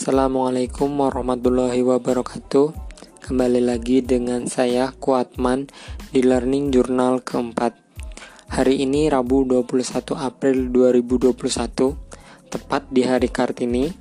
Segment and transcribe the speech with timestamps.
[0.00, 2.72] Assalamualaikum warahmatullahi wabarakatuh.
[3.20, 5.68] Kembali lagi dengan saya Kuatman
[6.08, 7.76] di Learning Journal keempat.
[8.48, 11.28] Hari ini Rabu 21 April 2021
[12.48, 13.92] Tepat di hari Kartini.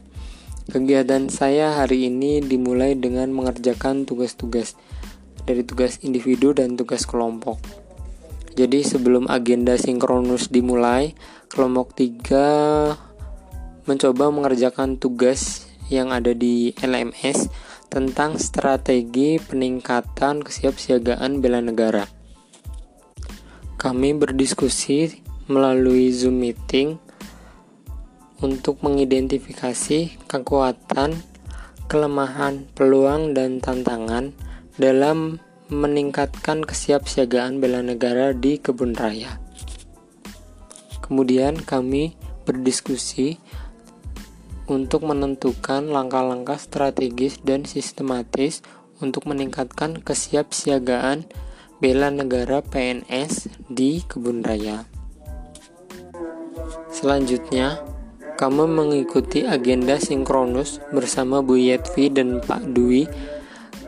[0.71, 4.79] Kegiatan saya hari ini dimulai dengan mengerjakan tugas-tugas
[5.43, 7.59] Dari tugas individu dan tugas kelompok.
[8.55, 11.11] Jadi sebelum agenda sinkronus dimulai
[11.51, 17.49] Kelompok 3 mencoba mengerjakan tugas yang ada di LMS
[17.89, 22.05] tentang strategi peningkatan kesiapsiagaan bela negara.
[23.75, 27.01] Kami berdiskusi melalui Zoom meeting
[28.39, 31.17] untuk mengidentifikasi kekuatan,
[31.89, 34.31] kelemahan, peluang, dan tantangan
[34.77, 39.41] dalam meningkatkan kesiapsiagaan bela negara di kebun raya.
[41.03, 42.13] Kemudian kami
[42.45, 43.41] berdiskusi
[44.69, 48.61] untuk menentukan langkah-langkah strategis dan sistematis
[49.01, 51.25] untuk meningkatkan kesiapsiagaan
[51.81, 54.85] bela negara PNS di kebun raya.
[56.93, 57.79] Selanjutnya,
[58.35, 63.03] kamu mengikuti agenda sinkronus bersama Bu Yetvi dan Pak Dwi.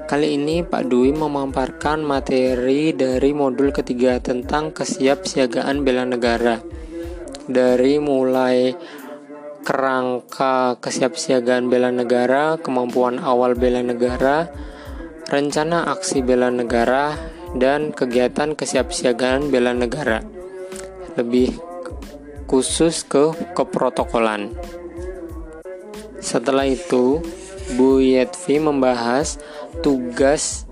[0.07, 6.59] Kali ini Pak Dwi memaparkan materi dari modul ketiga tentang kesiapsiagaan bela negara.
[7.47, 8.75] Dari mulai
[9.61, 14.49] kerangka kesiapsiagaan bela negara, kemampuan awal bela negara,
[15.29, 17.15] rencana aksi bela negara,
[17.55, 20.25] dan kegiatan kesiapsiagaan bela negara.
[21.15, 21.55] Lebih
[22.49, 24.51] khusus ke keprotokolan.
[26.19, 27.23] Setelah itu,
[27.79, 29.39] Bu Yetvi membahas
[29.79, 30.67] tugas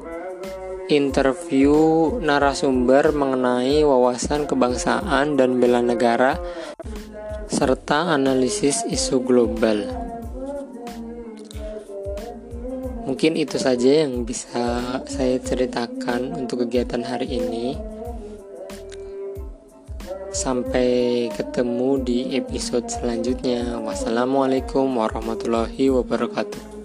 [0.90, 6.42] interview narasumber mengenai wawasan kebangsaan dan bela negara
[7.50, 9.90] serta analisis isu global.
[13.10, 17.74] Mungkin itu saja yang bisa saya ceritakan untuk kegiatan hari ini.
[20.30, 23.82] Sampai ketemu di episode selanjutnya.
[23.82, 26.79] Wassalamualaikum warahmatullahi wabarakatuh.